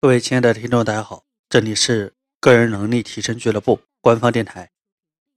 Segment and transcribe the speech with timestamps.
[0.00, 4.70] 各位亲爱的听众，大家好，这里是个人能力提升俱乐部官方电台，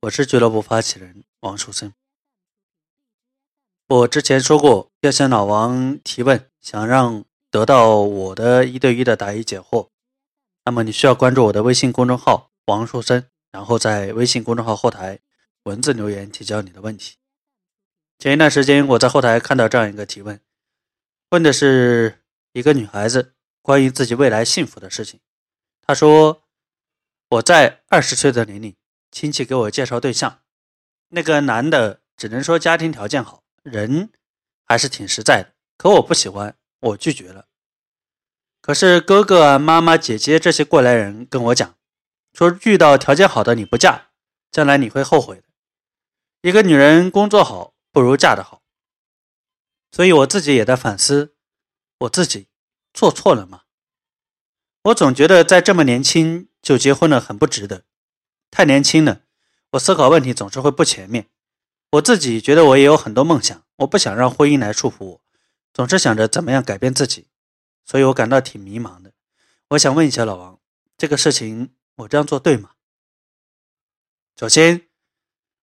[0.01, 1.91] 我是俱乐部发起人王树森。
[3.87, 9.87] 我之前说过要向老王提问，想让得到我的一对一的答疑解惑，
[10.65, 15.17] 那么你需要关注我的微信公众号王树森，然后在微信公众号后台
[15.63, 17.15] 文字留言提交你的问题。
[18.19, 20.39] 前一段时间我在后台看到这样一个提问，
[21.31, 22.19] 问的是
[22.53, 23.33] 一个女孩子。
[23.61, 25.19] 关于自己未来幸福的事情，
[25.81, 26.41] 他说
[27.29, 28.75] ：“我在二十岁的年龄，
[29.11, 30.41] 亲戚给我介绍对象，
[31.09, 34.11] 那个男的只能说家庭条件好，人
[34.65, 35.53] 还是挺实在的。
[35.77, 37.47] 可我不喜欢，我拒绝了。
[38.61, 41.75] 可是哥哥、妈妈、姐姐这些过来人跟我讲，
[42.33, 44.09] 说遇到条件好的你不嫁，
[44.51, 45.43] 将来你会后悔的。
[46.41, 48.63] 一个女人工作好不如嫁得好。
[49.91, 51.35] 所以我自己也在反思
[51.99, 52.47] 我自己。”
[52.93, 53.61] 做错了吗？
[54.85, 57.83] 我总觉得在这么年轻就结婚了很不值得，
[58.49, 59.21] 太年轻了。
[59.71, 61.29] 我思考问题总是会不全面。
[61.91, 65.21] 我自己觉得我也有很多梦想，我不想让婚姻来束缚我，
[65.71, 67.27] 总是想着怎么样改变自己，
[67.85, 69.13] 所以我感到挺迷茫的。
[69.69, 70.59] 我想问一下老王，
[70.97, 72.71] 这个事情我这样做对吗？
[74.35, 74.87] 首先，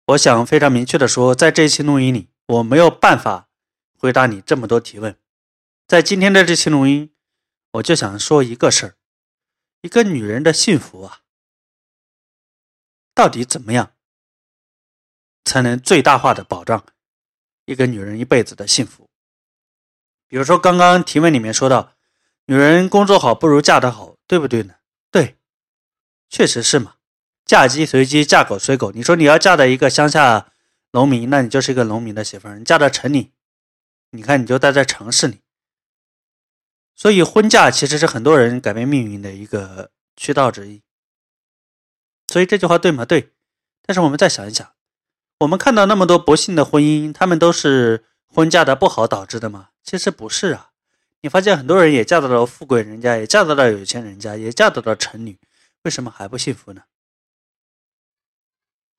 [0.05, 3.49] 我想非常明确的说，在这一期录音里，我没有办法
[3.97, 5.17] 回答你这么多提问。
[5.87, 7.11] 在今天的这期录音。
[7.77, 8.95] 我就想说一个事儿：
[9.81, 11.21] 一个女人的幸福啊，
[13.13, 13.93] 到底怎么样
[15.43, 16.85] 才能最大化的保障
[17.65, 19.09] 一个女人一辈子的幸福？
[20.27, 21.93] 比如说，刚刚提问里面说到，
[22.45, 24.75] 女人工作好不如嫁得好，对不对呢？
[25.11, 25.37] 对，
[26.29, 26.95] 确实是嘛。
[27.45, 28.91] 嫁鸡随鸡，嫁狗随狗。
[28.91, 30.51] 你说你要嫁的一个乡下
[30.91, 33.31] 农民，那你就是一个农民的媳妇儿；你嫁到城里，
[34.09, 35.39] 你看你就待在城市里。
[36.97, 40.81] 所以，婚嫁其实是很多人改变命运的一个渠道之一。
[42.27, 43.05] 所以这句话对吗？
[43.05, 43.33] 对。
[43.83, 44.73] 但是我们再想一想，
[45.41, 49.69] 我们看到那么多不幸的婚姻，他们都是婚嫁的不好导致的吗？
[49.83, 50.71] 其实不是啊。
[51.21, 55.37] 你发现很多人也嫁到了富贵人家，也嫁到了有钱人家，也嫁到了城里，
[55.83, 56.85] 为什么还不幸福呢？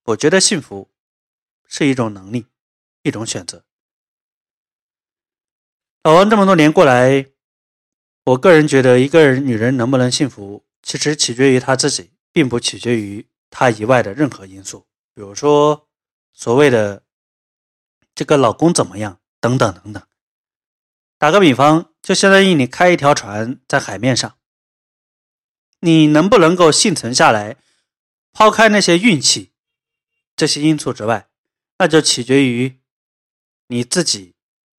[0.04, 0.88] 我觉得幸福
[1.66, 2.46] 是一种能力，
[3.02, 3.64] 一种选择。
[6.04, 7.26] 老王这么多年过来。
[8.28, 15.88] 我个人觉得，一个人女人能不能幸福，其实取决于她自己，并不取决于她以外的任何因素，比如说
[16.34, 17.04] 所谓的
[18.14, 20.02] 这个老公怎么样，等等等等。
[21.16, 24.36] 打个比方，就相当于你开一条船在海面上，
[25.80, 27.56] 你能不能够幸存下来？
[28.32, 29.52] 抛开那些运气
[30.36, 31.30] 这些因素之外，
[31.78, 32.78] 那就取决于
[33.68, 34.34] 你自己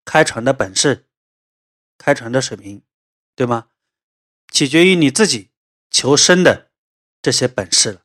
[0.06, 1.08] 开船的本事，
[1.98, 2.84] 开船的水平。
[3.40, 3.70] 对吗？
[4.52, 5.52] 取决于你自己
[5.90, 6.72] 求生的
[7.22, 8.02] 这些本事了，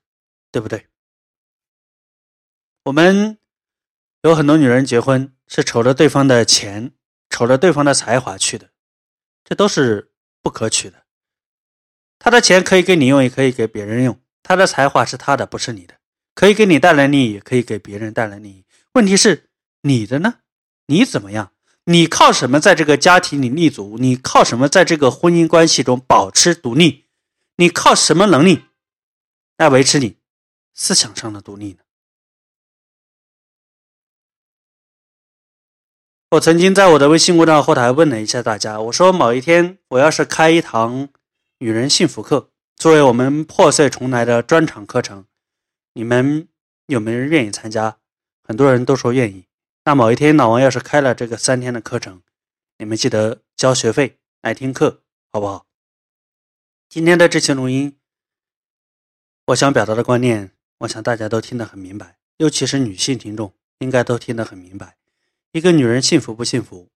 [0.52, 0.86] 对不对？
[2.84, 3.36] 我们
[4.22, 6.92] 有很多女人结婚是瞅着对方的钱、
[7.28, 8.70] 瞅着对方的才华去的，
[9.42, 11.04] 这都是不可取的。
[12.20, 14.14] 他的钱可以给你用，也可以给别人用；
[14.44, 15.98] 他的才华是他的，不是你的，
[16.36, 18.64] 可以给你带来利益，也可以给别人带来利益。
[18.92, 20.42] 问题是你的呢？
[20.86, 21.53] 你怎么样？
[21.84, 23.98] 你靠什么在这个家庭里立足？
[23.98, 27.04] 你靠什么在这个婚姻关系中保持独立？
[27.56, 28.64] 你靠什么能力
[29.58, 30.16] 来维持你
[30.72, 31.78] 思想上的独立呢？
[36.30, 41.08] 我曾经在我的微信公众号后台问了一下大家，我说某一天我要是开一堂
[41.58, 45.26] 女人幸福课，作为我们破碎重来的专场课程，
[45.92, 46.48] 你们
[46.86, 47.98] 有没有人愿意参加？
[48.42, 49.44] 很多人都说愿意。
[49.86, 52.22] 那某一天，老王要是开了这个三天的课程，
[52.78, 55.66] 你们记得交学费来听课，好不好？
[56.88, 57.98] 今天的这期录音，
[59.48, 64.96] 我想表达的观念，我想大家都听得很明白，尤其是女性听众，应该都听得很明白。
[65.52, 66.88] 一个女人幸福不幸福，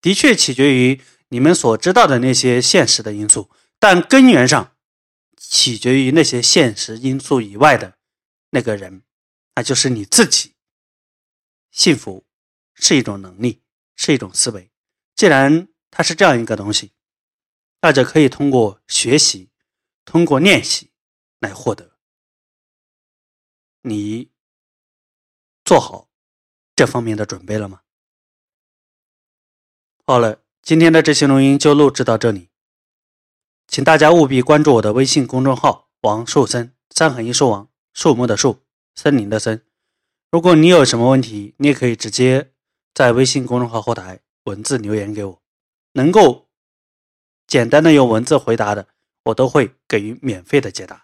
[0.00, 3.48] 的确取决于你们所知道的那些现实的因素，
[3.78, 4.74] 但根源上
[5.36, 7.94] 取决于那些现实因素以外的
[8.50, 9.02] 那个人，
[9.54, 10.54] 那就是你自己。
[11.70, 12.26] 幸福
[12.74, 13.62] 是一种能力，
[13.96, 14.70] 是一种思维。
[15.14, 16.92] 既然它是这样一个东西，
[17.80, 19.50] 大家可以通过学习、
[20.04, 20.92] 通过练习
[21.38, 21.98] 来获得。
[23.82, 24.30] 你
[25.64, 26.10] 做好
[26.74, 27.82] 这方面的准备了吗？
[30.04, 32.50] 好了，今天的这期录音就录制到这里，
[33.68, 38.64] 请大家务必关注我的微信公众号“王树森”，三横一竖王，树木的树，
[38.94, 39.64] 森林的森。
[40.32, 42.52] 如果你有什么问题，你也可以直接
[42.94, 45.42] 在微信公众号后台文字留言给我。
[45.94, 46.48] 能够
[47.48, 48.86] 简单的用文字回答的，
[49.24, 50.98] 我都会给予免费的解答。